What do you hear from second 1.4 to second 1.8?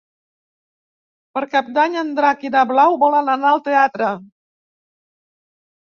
Cap